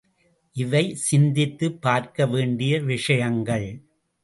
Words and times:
இவை 0.55 0.95
சிந்தித்துப் 0.95 1.81
பார்க்க 1.81 2.25
வேண்டிய 2.25 2.79
விஷயங்கள். 2.79 3.69